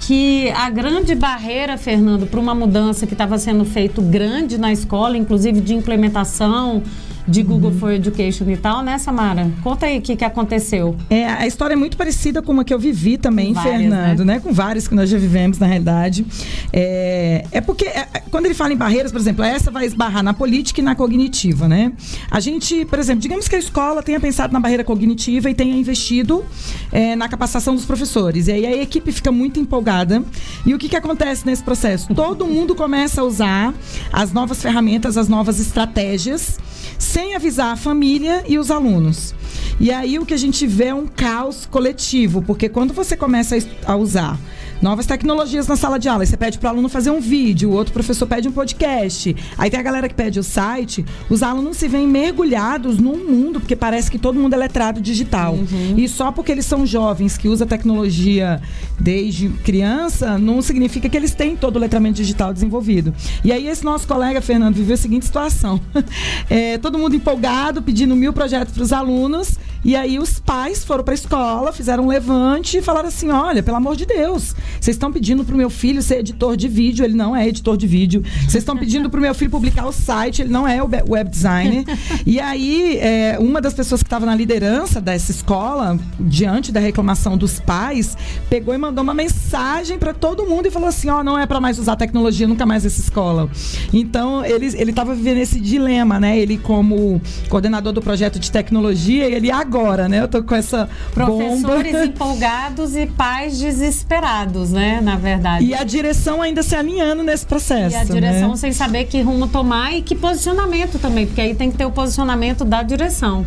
que 0.00 0.50
a 0.50 0.68
grande 0.68 1.14
barreira, 1.14 1.78
Fernando, 1.78 2.26
para 2.26 2.40
uma 2.40 2.54
mudança 2.54 3.06
que 3.06 3.14
estava 3.14 3.38
sendo 3.38 3.64
feito 3.64 4.02
grande 4.02 4.58
na 4.58 4.72
escola, 4.72 5.16
inclusive 5.16 5.60
de 5.60 5.74
implementação 5.74 6.82
de 7.26 7.42
Google 7.42 7.72
for 7.72 7.92
Education 7.92 8.48
e 8.50 8.56
tal, 8.56 8.82
né, 8.82 8.98
Samara? 8.98 9.50
Conta 9.62 9.86
aí 9.86 9.98
o 9.98 10.02
que, 10.02 10.16
que 10.16 10.24
aconteceu. 10.24 10.96
É, 11.08 11.26
a 11.26 11.46
história 11.46 11.74
é 11.74 11.76
muito 11.76 11.96
parecida 11.96 12.42
com 12.42 12.52
uma 12.52 12.64
que 12.64 12.72
eu 12.72 12.78
vivi 12.78 13.16
também, 13.16 13.52
várias, 13.52 13.74
Fernando, 13.74 14.24
né? 14.24 14.34
né? 14.34 14.40
Com 14.40 14.52
várias 14.52 14.88
que 14.88 14.94
nós 14.94 15.08
já 15.08 15.18
vivemos, 15.18 15.58
na 15.58 15.66
realidade. 15.66 16.26
É, 16.72 17.44
é 17.52 17.60
porque 17.60 17.84
é, 17.84 18.06
quando 18.30 18.46
ele 18.46 18.54
fala 18.54 18.72
em 18.72 18.76
barreiras, 18.76 19.12
por 19.12 19.20
exemplo, 19.20 19.44
essa 19.44 19.70
vai 19.70 19.84
esbarrar 19.84 20.22
na 20.22 20.34
política 20.34 20.80
e 20.80 20.84
na 20.84 20.94
cognitiva, 20.94 21.68
né? 21.68 21.92
A 22.30 22.40
gente, 22.40 22.84
por 22.86 22.98
exemplo, 22.98 23.20
digamos 23.20 23.48
que 23.48 23.56
a 23.56 23.58
escola 23.58 24.02
tenha 24.02 24.18
pensado 24.18 24.52
na 24.52 24.60
barreira 24.60 24.84
cognitiva 24.84 25.50
e 25.50 25.54
tenha 25.54 25.76
investido 25.76 26.44
é, 26.90 27.14
na 27.14 27.28
capacitação 27.28 27.74
dos 27.74 27.84
professores. 27.84 28.48
E 28.48 28.52
aí 28.52 28.66
a 28.66 28.82
equipe 28.82 29.12
fica 29.12 29.30
muito 29.30 29.60
empolgada. 29.60 30.22
E 30.66 30.74
o 30.74 30.78
que, 30.78 30.88
que 30.88 30.96
acontece 30.96 31.46
nesse 31.46 31.62
processo? 31.62 32.12
Todo 32.14 32.46
mundo 32.46 32.74
começa 32.74 33.20
a 33.20 33.24
usar 33.24 33.74
as 34.12 34.32
novas 34.32 34.60
ferramentas, 34.60 35.16
as 35.16 35.28
novas 35.28 35.60
estratégias 35.60 36.58
sem 36.98 37.34
avisar 37.34 37.72
a 37.72 37.76
família 37.76 38.44
e 38.46 38.58
os 38.58 38.70
alunos. 38.70 39.34
E 39.80 39.90
aí 39.90 40.18
o 40.18 40.26
que 40.26 40.34
a 40.34 40.38
gente 40.38 40.66
vê 40.66 40.86
é 40.86 40.94
um 40.94 41.06
caos 41.06 41.66
coletivo, 41.66 42.42
porque 42.42 42.68
quando 42.68 42.94
você 42.94 43.16
começa 43.16 43.56
a 43.84 43.96
usar 43.96 44.38
novas 44.82 45.06
tecnologias 45.06 45.68
na 45.68 45.76
sala 45.76 45.98
de 45.98 46.08
aula. 46.08 46.24
Aí 46.24 46.26
você 46.26 46.36
pede 46.36 46.58
para 46.58 46.66
o 46.66 46.70
aluno 46.70 46.88
fazer 46.88 47.10
um 47.10 47.20
vídeo, 47.20 47.70
o 47.70 47.72
outro 47.72 47.92
professor 47.92 48.26
pede 48.26 48.48
um 48.48 48.52
podcast. 48.52 49.34
Aí 49.56 49.70
tem 49.70 49.78
a 49.78 49.82
galera 49.82 50.08
que 50.08 50.14
pede 50.14 50.40
o 50.40 50.42
site. 50.42 51.04
Os 51.30 51.42
alunos 51.42 51.76
se 51.76 51.86
veem 51.86 52.06
mergulhados 52.06 52.98
num 52.98 53.16
mundo, 53.16 53.60
porque 53.60 53.76
parece 53.76 54.10
que 54.10 54.18
todo 54.18 54.38
mundo 54.38 54.54
é 54.54 54.56
letrado 54.56 55.00
digital. 55.00 55.54
Uhum. 55.54 55.94
E 55.96 56.08
só 56.08 56.32
porque 56.32 56.50
eles 56.50 56.66
são 56.66 56.84
jovens 56.84 57.38
que 57.38 57.48
usam 57.48 57.66
tecnologia 57.66 58.60
desde 58.98 59.48
criança, 59.48 60.36
não 60.36 60.60
significa 60.60 61.08
que 61.08 61.16
eles 61.16 61.32
têm 61.32 61.54
todo 61.54 61.76
o 61.76 61.78
letramento 61.78 62.16
digital 62.16 62.52
desenvolvido. 62.52 63.14
E 63.44 63.52
aí 63.52 63.68
esse 63.68 63.84
nosso 63.84 64.06
colega, 64.06 64.40
Fernando, 64.40 64.74
viveu 64.74 64.94
a 64.94 64.98
seguinte 64.98 65.24
situação. 65.24 65.80
É, 66.50 66.76
todo 66.76 66.98
mundo 66.98 67.14
empolgado, 67.14 67.80
pedindo 67.82 68.14
mil 68.14 68.32
projetos 68.32 68.74
para 68.74 68.82
os 68.82 68.92
alunos. 68.92 69.58
E 69.84 69.96
aí 69.96 70.18
os 70.18 70.38
pais 70.38 70.84
foram 70.84 71.02
para 71.04 71.12
a 71.12 71.14
escola, 71.14 71.72
fizeram 71.72 72.04
um 72.04 72.08
levante 72.08 72.78
e 72.78 72.82
falaram 72.82 73.08
assim: 73.08 73.30
olha, 73.30 73.62
pelo 73.62 73.76
amor 73.76 73.96
de 73.96 74.06
Deus, 74.06 74.54
vocês 74.80 74.96
estão 74.96 75.12
pedindo 75.12 75.44
pro 75.44 75.56
meu 75.56 75.70
filho 75.70 76.02
ser 76.02 76.20
editor 76.20 76.56
de 76.56 76.68
vídeo, 76.68 77.04
ele 77.04 77.14
não 77.14 77.34
é 77.34 77.48
editor 77.48 77.76
de 77.76 77.86
vídeo. 77.86 78.22
Vocês 78.42 78.56
estão 78.56 78.76
pedindo 78.76 79.08
pro 79.08 79.20
meu 79.20 79.34
filho 79.34 79.50
publicar 79.50 79.86
o 79.86 79.92
site, 79.92 80.42
ele 80.42 80.50
não 80.50 80.66
é 80.66 80.82
o 80.82 80.88
web 81.08 81.30
designer. 81.30 81.84
e 82.26 82.40
aí, 82.40 82.98
é, 82.98 83.36
uma 83.38 83.60
das 83.60 83.74
pessoas 83.74 84.02
que 84.02 84.06
estava 84.06 84.26
na 84.26 84.34
liderança 84.34 85.00
dessa 85.00 85.30
escola, 85.30 85.98
diante 86.18 86.72
da 86.72 86.80
reclamação 86.80 87.36
dos 87.36 87.60
pais, 87.60 88.16
pegou 88.48 88.74
e 88.74 88.78
mandou 88.78 89.02
uma 89.02 89.14
mensagem 89.14 89.98
para 89.98 90.12
todo 90.12 90.46
mundo 90.46 90.66
e 90.66 90.70
falou 90.70 90.88
assim: 90.88 91.08
ó, 91.08 91.20
oh, 91.20 91.24
não 91.24 91.38
é 91.38 91.46
para 91.46 91.60
mais 91.60 91.78
usar 91.78 91.96
tecnologia, 91.96 92.46
nunca 92.46 92.66
mais 92.66 92.84
essa 92.84 93.00
escola. 93.00 93.48
Então, 93.92 94.44
ele 94.44 94.72
ele 94.82 94.90
estava 94.90 95.14
vivendo 95.14 95.38
esse 95.38 95.60
dilema, 95.60 96.18
né? 96.18 96.38
Ele 96.38 96.56
como 96.58 97.20
coordenador 97.48 97.92
do 97.92 98.00
projeto 98.00 98.38
de 98.38 98.50
tecnologia, 98.50 99.24
ele 99.24 99.50
agora, 99.50 99.71
né? 100.08 100.20
Eu 100.20 100.28
tô 100.28 100.42
com 100.42 100.54
essa 100.54 100.88
professores 101.12 101.92
bomba. 101.92 102.04
empolgados 102.04 102.96
e 102.96 103.06
pais 103.06 103.58
desesperados 103.58 104.72
né? 104.72 105.00
Na 105.00 105.16
verdade. 105.16 105.64
E 105.64 105.74
a 105.74 105.84
direção 105.84 106.42
ainda 106.42 106.62
se 106.62 106.74
alinhando 106.74 107.22
nesse 107.22 107.46
processo. 107.46 107.96
E 107.96 107.98
a 107.98 108.04
direção 108.04 108.50
né? 108.50 108.56
sem 108.56 108.72
saber 108.72 109.04
que 109.04 109.20
rumo 109.20 109.46
tomar 109.46 109.92
e 109.92 110.02
que 110.02 110.14
posicionamento 110.14 110.98
também, 110.98 111.26
porque 111.26 111.40
aí 111.40 111.54
tem 111.54 111.70
que 111.70 111.76
ter 111.76 111.84
o 111.84 111.90
posicionamento 111.90 112.64
da 112.64 112.82
direção. 112.82 113.46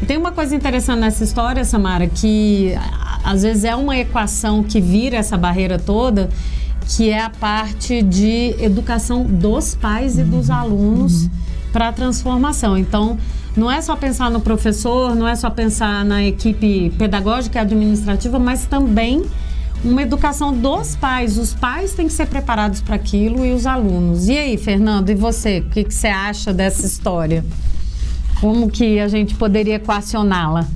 E 0.00 0.06
tem 0.06 0.16
uma 0.16 0.32
coisa 0.32 0.54
interessante 0.54 1.00
nessa 1.00 1.24
história, 1.24 1.64
Samara, 1.64 2.06
que 2.06 2.74
às 3.24 3.42
vezes 3.42 3.64
é 3.64 3.74
uma 3.74 3.96
equação 3.96 4.62
que 4.62 4.80
vira 4.80 5.16
essa 5.16 5.36
barreira 5.36 5.78
toda, 5.78 6.28
que 6.88 7.10
é 7.10 7.20
a 7.20 7.30
parte 7.30 8.02
de 8.02 8.54
educação 8.58 9.24
dos 9.24 9.74
pais 9.74 10.18
e 10.18 10.24
dos 10.24 10.50
alunos 10.50 11.24
uhum. 11.24 11.30
para 11.72 11.88
a 11.88 11.92
transformação. 11.92 12.76
Então, 12.76 13.18
não 13.56 13.70
é 13.70 13.80
só 13.80 13.96
pensar 13.96 14.30
no 14.30 14.40
professor, 14.40 15.14
não 15.14 15.26
é 15.26 15.34
só 15.34 15.48
pensar 15.48 16.04
na 16.04 16.22
equipe 16.22 16.90
pedagógica 16.98 17.58
e 17.58 17.62
administrativa, 17.62 18.38
mas 18.38 18.66
também 18.66 19.24
uma 19.82 20.02
educação 20.02 20.52
dos 20.52 20.94
pais. 20.94 21.38
Os 21.38 21.54
pais 21.54 21.92
têm 21.94 22.06
que 22.06 22.12
ser 22.12 22.26
preparados 22.26 22.80
para 22.80 22.96
aquilo 22.96 23.46
e 23.46 23.52
os 23.52 23.66
alunos. 23.66 24.28
E 24.28 24.36
aí, 24.36 24.58
Fernando, 24.58 25.08
e 25.10 25.14
você? 25.14 25.60
O 25.60 25.70
que, 25.70 25.84
que 25.84 25.94
você 25.94 26.08
acha 26.08 26.52
dessa 26.52 26.84
história? 26.84 27.44
Como 28.40 28.68
que 28.68 29.00
a 29.00 29.08
gente 29.08 29.34
poderia 29.34 29.76
equacioná-la? 29.76 30.66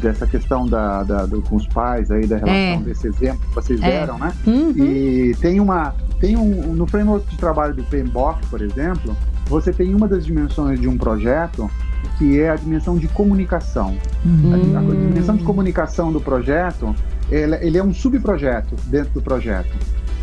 Dessa 0.00 0.26
questão 0.26 0.66
da, 0.66 1.02
da 1.02 1.26
do, 1.26 1.42
com 1.42 1.56
os 1.56 1.66
pais 1.66 2.10
aí, 2.10 2.26
da 2.26 2.36
relação 2.36 2.54
é. 2.54 2.76
desse 2.78 3.06
exemplo 3.06 3.40
que 3.48 3.54
vocês 3.54 3.82
é. 3.82 3.90
deram, 3.90 4.18
né? 4.18 4.32
Uhum. 4.46 4.70
E 4.78 5.34
tem 5.40 5.60
uma. 5.60 5.94
Tem 6.18 6.36
um. 6.36 6.72
No 6.72 6.86
framework 6.86 7.28
de 7.28 7.36
trabalho 7.36 7.74
do 7.74 7.82
PMBOK, 7.84 8.46
por 8.46 8.62
exemplo, 8.62 9.14
você 9.50 9.72
tem 9.72 9.92
uma 9.92 10.06
das 10.06 10.24
dimensões 10.24 10.80
de 10.80 10.88
um 10.88 10.96
projeto 10.96 11.68
que 12.16 12.38
é 12.38 12.50
a 12.50 12.54
dimensão 12.54 12.96
de 12.96 13.08
comunicação. 13.08 13.96
Hum. 14.24 14.52
A, 14.52 14.78
a, 14.78 14.82
dimensão 14.82 15.36
de 15.36 15.42
comunicação 15.42 16.12
do 16.12 16.20
projeto, 16.20 16.94
ele, 17.28 17.56
ele 17.56 17.76
é 17.76 17.82
um 17.82 17.92
subprojeto 17.92 18.76
dentro 18.86 19.10
do 19.14 19.20
projeto. 19.20 19.76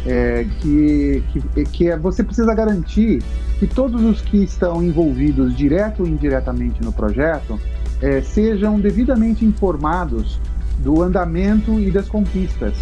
É, 0.06 0.46
que, 0.62 1.22
que, 1.34 1.66
que 1.66 1.90
é, 1.90 1.98
você 1.98 2.24
precisa 2.24 2.56
garantir 2.56 3.22
que 3.60 3.68
todos 3.68 4.02
os 4.02 4.22
que 4.22 4.38
estão 4.38 4.82
envolvidos 4.82 5.58
direto 5.58 6.04
ou 6.04 6.08
indiretamente 6.08 6.82
no 6.82 6.94
projeto 6.94 7.60
é, 8.02 8.22
sejam 8.22 8.80
devidamente 8.80 9.44
informados 9.44 10.40
do 10.80 11.02
andamento 11.02 11.78
e 11.78 11.92
das 11.92 12.08
conquistas 12.08 12.76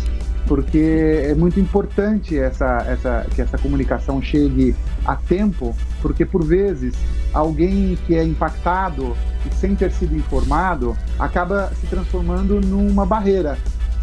porque 0.47 1.23
é 1.23 1.33
muito 1.33 1.59
importante 1.59 2.37
essa, 2.37 2.85
essa, 2.87 3.25
que 3.33 3.41
essa 3.41 3.57
comunicação 3.57 4.21
chegue 4.21 4.75
a 5.03 5.15
tempo, 5.15 5.75
porque 6.05 6.23
por 6.23 6.45
vezes 6.45 6.93
alguém 7.33 7.97
que 8.05 8.13
é 8.13 8.23
impactado 8.23 9.17
e 9.43 9.55
sem 9.55 9.73
ter 9.73 9.91
sido 9.91 10.15
informado 10.15 10.95
acaba 11.17 11.71
se 11.81 11.87
transformando 11.87 12.61
numa 12.61 13.07
barreira 13.07 13.57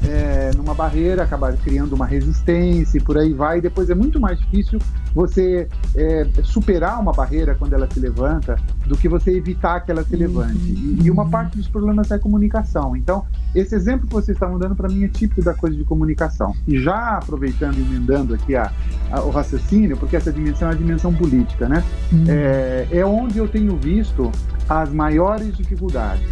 é, 0.05 0.51
numa 0.57 0.75
barreira, 0.75 1.23
acabar 1.23 1.57
criando 1.57 1.95
uma 1.95 2.07
resistência 2.07 2.99
e 2.99 3.01
por 3.01 3.17
aí 3.17 3.33
vai. 3.33 3.59
E 3.59 3.61
depois 3.61 3.91
é 3.91 3.95
muito 3.95 4.21
mais 4.21 4.39
difícil 4.39 4.79
você 5.15 5.69
é, 5.95 6.27
superar 6.43 7.01
uma 7.01 7.13
barreira 7.13 7.55
quando 7.55 7.75
ela 7.75 7.89
se 7.91 8.01
levanta 8.01 8.57
do 8.87 8.97
que 8.97 9.09
você 9.09 9.37
evitar 9.37 9.81
que 9.81 9.91
ela 9.91 10.03
se 10.03 10.17
levante. 10.17 10.59
E, 10.59 11.01
e 11.05 11.11
uma 11.11 11.29
parte 11.29 11.57
dos 11.57 11.69
problemas 11.69 12.11
é 12.11 12.15
a 12.15 12.19
comunicação. 12.19 12.97
Então, 12.97 13.25
esse 13.55 13.75
exemplo 13.75 14.07
que 14.07 14.15
vocês 14.15 14.37
estavam 14.37 14.59
dando 14.59 14.75
para 14.75 14.89
mim 14.89 15.05
é 15.05 15.09
típico 15.09 15.43
da 15.43 15.55
coisa 15.55 15.77
de 15.77 15.85
comunicação. 15.85 16.55
E 16.67 16.81
já 16.81 17.19
aproveitando 17.19 17.77
e 17.77 17.83
emendando 17.83 18.35
aqui 18.35 18.57
a, 18.57 18.73
a, 19.11 19.21
o 19.23 19.31
raciocínio, 19.31 19.97
porque 19.97 20.17
essa 20.17 20.33
dimensão 20.33 20.69
é 20.69 20.73
a 20.73 20.75
dimensão 20.75 21.13
política, 21.15 21.69
né? 21.69 21.85
Uhum. 22.11 22.25
É, 22.29 22.89
é 22.91 23.07
onde 23.07 23.39
eu 23.39 23.47
tenho 23.47 23.77
visto 23.77 24.31
as 24.69 24.91
maiores 24.91 25.57
dificuldades. 25.57 26.27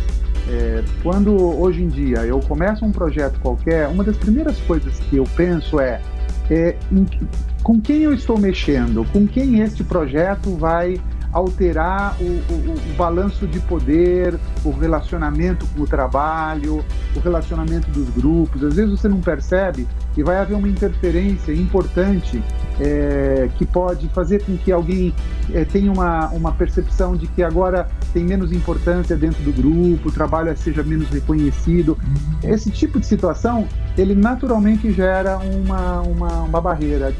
É, 0.53 0.83
quando 1.01 1.33
hoje 1.61 1.81
em 1.81 1.87
dia 1.87 2.27
eu 2.27 2.41
começo 2.41 2.85
um 2.85 2.91
projeto 2.91 3.39
qualquer, 3.39 3.87
uma 3.87 4.03
das 4.03 4.17
primeiras 4.17 4.59
coisas 4.63 4.99
que 4.99 5.17
eu 5.17 5.25
penso 5.37 5.79
é, 5.79 6.01
é 6.51 6.77
em, 6.91 7.07
com 7.63 7.81
quem 7.81 8.03
eu 8.03 8.13
estou 8.13 8.37
mexendo, 8.37 9.07
com 9.13 9.29
quem 9.29 9.61
este 9.61 9.85
projeto 9.85 10.51
vai 10.57 11.01
alterar 11.33 12.17
o, 12.21 12.25
o, 12.25 12.75
o, 12.75 12.97
balanço 12.97 13.47
de 13.47 13.61
poder, 13.61 14.39
o 14.65 14.71
relacionamento 14.71 15.67
com 15.75 15.83
o 15.83 15.87
trabalho, 15.87 16.85
o 17.15 17.21
relacionamento 17.21 17.91
dos 17.91 18.09
grupos. 18.11 18.65
Às 18.65 18.75
vezes 18.75 18.91
você 18.91 19.09
não 19.09 19.21
percebe 19.21 19.87
e 20.17 20.23
vai 20.23 20.39
haver 20.39 20.57
uma 20.57 20.69
interferência 20.69 21.53
importante 21.53 22.43
é, 22.81 23.49
que 23.57 23.65
pode 23.65 24.09
fazer 24.09 24.45
com 24.45 24.57
que 24.57 24.73
alguém 24.73 25.15
é, 25.53 25.65
tenha 25.65 25.93
uma, 25.93 26.29
uma 26.31 26.53
percepção 26.53 27.15
de 27.15 27.27
que 27.29 27.43
agora 27.43 27.89
tem 28.13 28.25
menos 28.25 28.51
importância 28.53 29.17
dentro 29.17 29.43
do 29.43 29.53
grupo, 29.53 30.09
o 30.09 30.13
trabalho 30.13 30.57
seja 30.57 30.83
menos 30.83 31.09
reconhecido. 31.11 31.97
Esse 32.43 32.71
tipo 32.71 32.99
de 32.99 33.07
situação, 33.07 33.69
ele 33.97 34.15
naturalmente 34.15 34.91
gera 34.93 35.39
uma, 35.39 36.01
uma, 36.01 36.43
uma 36.43 36.61
barreira, 36.61 37.15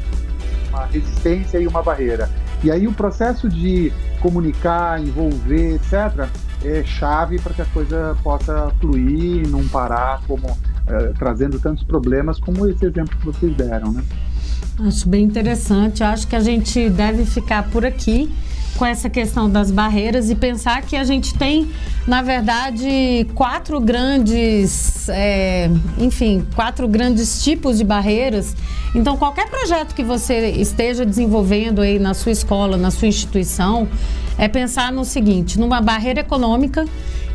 uma 0.69 0.85
resistência 0.85 1.59
e 1.59 1.67
uma 1.67 1.81
barreira. 1.81 2.29
E 2.63 2.69
aí 2.69 2.87
o 2.87 2.93
processo 2.93 3.49
de 3.49 3.91
comunicar, 4.19 5.01
envolver, 5.01 5.75
etc., 5.75 6.27
é 6.63 6.83
chave 6.83 7.39
para 7.39 7.53
que 7.53 7.61
a 7.61 7.65
coisa 7.65 8.15
possa 8.21 8.71
fluir, 8.79 9.47
não 9.47 9.67
parar 9.67 10.21
como 10.27 10.45
é, 10.87 11.07
trazendo 11.17 11.59
tantos 11.59 11.83
problemas 11.83 12.39
como 12.39 12.67
esse 12.67 12.85
exemplo 12.85 13.17
que 13.17 13.25
vocês 13.25 13.55
deram, 13.55 13.91
né? 13.91 14.03
Acho 14.79 15.09
bem 15.09 15.23
interessante. 15.23 16.03
Acho 16.03 16.27
que 16.27 16.35
a 16.35 16.39
gente 16.39 16.89
deve 16.89 17.25
ficar 17.25 17.69
por 17.69 17.85
aqui 17.85 18.31
com 18.77 18.85
essa 18.85 19.09
questão 19.09 19.49
das 19.49 19.71
barreiras 19.71 20.29
e 20.29 20.35
pensar 20.35 20.81
que 20.81 20.95
a 20.95 21.03
gente 21.03 21.33
tem, 21.37 21.69
na 22.07 22.21
verdade, 22.21 23.27
quatro 23.35 23.79
grandes, 23.79 25.07
é, 25.09 25.69
enfim, 25.97 26.45
quatro 26.55 26.87
grandes 26.87 27.43
tipos 27.43 27.77
de 27.77 27.83
barreiras. 27.83 28.55
Então, 28.93 29.15
qualquer 29.17 29.49
projeto 29.49 29.95
que 29.95 30.03
você 30.03 30.49
esteja 30.49 31.05
desenvolvendo 31.05 31.81
aí 31.81 31.99
na 31.99 32.13
sua 32.13 32.31
escola, 32.31 32.75
na 32.77 32.91
sua 32.91 33.07
instituição, 33.07 33.87
é 34.37 34.47
pensar 34.47 34.91
no 34.91 35.05
seguinte: 35.05 35.59
numa 35.59 35.79
barreira 35.79 36.21
econômica 36.21 36.85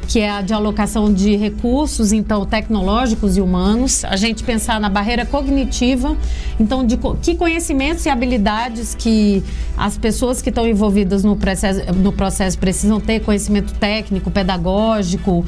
que 0.07 0.21
é 0.21 0.31
a 0.31 0.43
de 0.43 0.53
alocação 0.53 1.13
de 1.13 1.37
recursos, 1.37 2.13
então, 2.13 2.45
tecnológicos 2.47 3.37
e 3.37 3.41
humanos. 3.41 4.05
A 4.05 4.17
gente 4.17 4.45
pensar 4.45 4.81
na 4.81 4.89
barreira 4.89 5.27
cognitiva, 5.27 6.17
então, 6.59 6.87
de 6.87 6.99
que 7.21 7.35
conhecimentos 7.35 8.07
e 8.07 8.09
habilidades 8.09 8.95
que 8.95 9.43
as 9.77 9.99
pessoas 9.99 10.41
que 10.41 10.49
estão 10.49 10.67
envolvidas 10.67 11.25
no 11.25 11.37
processo, 11.37 11.81
no 11.93 12.13
processo 12.13 12.59
precisam 12.59 13.01
ter, 13.01 13.21
conhecimento 13.21 13.75
técnico, 13.75 14.31
pedagógico, 14.31 15.45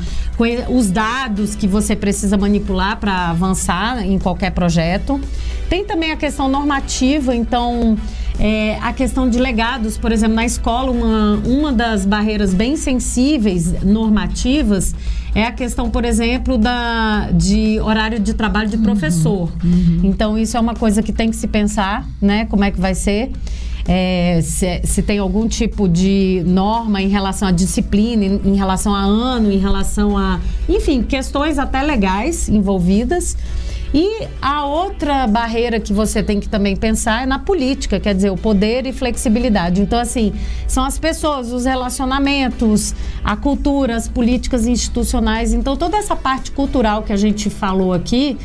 os 0.69 0.91
dados 0.91 1.55
que 1.55 1.67
você 1.67 1.95
precisa 1.97 2.37
manipular 2.37 2.99
para 2.99 3.31
avançar 3.31 4.05
em 4.05 4.19
qualquer 4.19 4.51
projeto. 4.51 5.21
Tem 5.69 5.85
também 5.85 6.13
a 6.13 6.17
questão 6.17 6.49
normativa, 6.49 7.35
então 7.35 7.97
é, 8.39 8.79
a 8.81 8.93
questão 8.93 9.29
de 9.29 9.39
legados, 9.39 9.99
por 9.99 10.13
exemplo, 10.13 10.37
na 10.37 10.45
escola, 10.45 10.91
uma, 10.93 11.35
uma 11.45 11.73
das 11.73 12.07
barreiras 12.07 12.55
bem 12.55 12.77
sensíveis 12.77 13.83
normativas 13.83 14.95
é 15.35 15.45
a 15.45 15.53
questão, 15.53 15.91
por 15.91 16.05
exemplo, 16.05 16.57
da, 16.57 17.31
de 17.33 17.81
horário 17.81 18.19
de 18.19 18.35
trabalho 18.35 18.69
de 18.69 18.77
uhum, 18.77 18.83
professor. 18.83 19.53
Uhum. 19.63 20.01
Então, 20.05 20.39
isso 20.39 20.57
é 20.57 20.61
uma 20.61 20.75
coisa 20.75 21.03
que 21.03 21.13
tem 21.13 21.31
que 21.31 21.37
se 21.37 21.49
pensar, 21.49 22.09
né? 22.21 22.47
Como 22.47 22.65
é 22.65 22.71
que 22.71 22.81
vai 22.81 22.95
ser. 22.95 23.31
É, 23.87 24.41
se, 24.43 24.83
se, 24.85 25.03
tem 25.03 25.19
algum 25.19 25.49
tipo 25.49 25.89
de 25.89 26.43
norma 26.45 27.01
em 27.01 27.09
relação 27.09 27.49
à 27.49 27.51
disciplina, 27.51 28.23
em, 28.25 28.41
em 28.45 28.55
relação 28.55 28.95
a 28.95 29.01
ano, 29.01 29.51
em 29.51 29.59
relação 29.59 30.17
a. 30.17 30.41
Enfim, 30.69 31.03
questões 31.03 31.59
até 31.59 31.83
legais 31.83 32.49
envolvidas. 32.49 33.37
E 33.93 34.29
a 34.43 34.67
outra 34.67 35.27
barreira 35.27 35.81
que 35.81 35.93
você 35.93 36.23
tem 36.23 36.39
que 36.39 36.49
também 36.49 36.77
pensar 36.77 37.23
é 37.23 37.27
na 37.27 37.39
política, 37.39 37.99
quer 37.99 38.15
dizer, 38.15 38.31
o 38.31 38.37
poder 38.37 38.87
e 38.87 38.93
flexibilidade. 38.93 39.81
Então, 39.81 39.99
assim, 39.99 40.33
são 40.67 40.85
as 40.85 40.99
pessoas, 40.99 41.53
os 41.53 41.65
relacionamentos, 41.65 42.95
a 43.25 43.35
cultura, 43.37 43.97
as 43.97 44.07
políticas 44.07 44.67
institucionais. 44.67 45.55
Então, 45.55 45.77
toda 45.77 45.97
essa 45.97 46.15
parte 46.15 46.51
cultural 46.51 47.03
que 47.03 47.13
a 47.13 47.17
gente 47.17 47.49
falou 47.49 47.93
aqui 47.93 48.37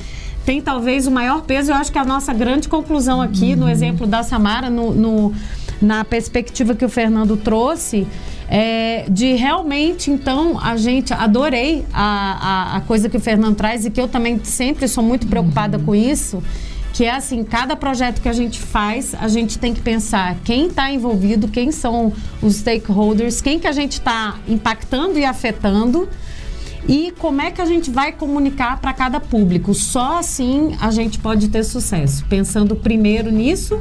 tem 0.46 0.62
talvez 0.62 1.08
o 1.08 1.12
maior 1.12 1.42
peso. 1.44 1.72
Eu 1.72 1.76
acho 1.76 1.92
que 1.92 1.98
a 1.98 2.06
nossa 2.06 2.34
grande 2.34 2.68
conclusão 2.68 3.22
aqui, 3.22 3.54
uhum. 3.54 3.62
no 3.62 3.70
exemplo 3.70 4.08
da 4.08 4.24
Samara, 4.24 4.70
no, 4.70 4.94
no, 4.94 5.34
na 5.82 6.04
perspectiva 6.06 6.76
que 6.76 6.86
o 6.86 6.90
Fernando 6.90 7.36
trouxe, 7.38 8.08
é, 8.48 9.06
de 9.10 9.34
realmente, 9.34 10.12
então, 10.12 10.60
a 10.60 10.76
gente 10.78 11.14
adorei 11.14 11.86
a, 11.94 12.74
a, 12.74 12.78
a, 12.78 12.82
coisa 12.82 13.10
que 13.10 13.18
o 13.18 13.20
Fernando 13.20 13.56
traz 13.56 13.86
e 13.86 13.92
que 13.92 14.00
eu 14.00 14.08
também 14.08 14.40
sempre 14.44 14.88
sou 14.88 15.04
muito 15.04 15.28
preocupada 15.28 15.78
uhum. 15.78 15.86
com 15.86 15.96
isso. 15.96 16.44
Que 16.94 17.06
é 17.06 17.16
assim, 17.16 17.44
cada 17.44 17.76
projeto 17.76 18.22
que 18.22 18.30
a 18.30 18.34
gente 18.34 18.60
faz, 18.60 19.16
a 19.20 19.28
gente 19.28 19.58
tem 19.58 19.74
que 19.74 19.82
pensar 19.82 20.36
quem 20.44 20.68
está 20.68 20.92
envolvido, 20.92 21.48
quem 21.48 21.72
são 21.72 22.14
os 22.40 22.58
stakeholders, 22.58 23.42
quem 23.42 23.58
que 23.58 23.66
a 23.66 23.72
gente 23.72 23.94
está 23.94 24.38
impactando 24.48 25.18
e 25.18 25.26
afetando 25.26 26.08
e 26.88 27.12
como 27.18 27.42
é 27.42 27.50
que 27.50 27.62
a 27.62 27.66
gente 27.66 27.90
vai 27.90 28.12
comunicar 28.12 28.80
para 28.80 28.94
cada 28.94 29.20
público. 29.20 29.74
Só 29.74 30.20
assim 30.20 30.78
a 30.80 30.92
gente 30.92 31.18
pode 31.18 31.48
ter 31.48 31.64
sucesso, 31.64 32.24
pensando 32.30 32.76
primeiro 32.76 33.32
nisso 33.32 33.80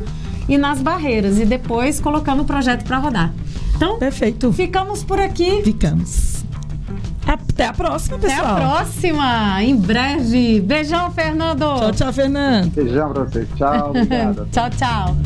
e 0.49 0.57
nas 0.57 0.81
barreiras 0.81 1.39
e 1.39 1.45
depois 1.45 2.01
colocando 2.01 2.41
o 2.41 2.45
projeto 2.47 2.83
para 2.85 2.97
rodar. 2.97 3.35
Então, 3.83 3.99
perfeito. 3.99 4.53
Ficamos 4.53 5.03
por 5.03 5.19
aqui. 5.19 5.61
Ficamos. 5.65 6.45
Até 7.27 7.67
a 7.67 7.73
próxima, 7.73 8.17
pessoal. 8.17 8.47
Até 8.47 8.65
a 8.65 8.69
próxima, 8.69 9.63
em 9.65 9.77
breve. 9.77 10.61
Beijão, 10.61 11.11
Fernando. 11.11 11.65
Tchau, 11.79 11.93
tchau, 11.93 12.13
Fernando. 12.13 12.71
Beijão 12.71 13.13
pra 13.13 13.25
vocês. 13.25 13.49
Tchau, 13.57 13.91
obrigada. 13.91 14.47
tchau, 14.53 14.71
tchau. 14.71 15.17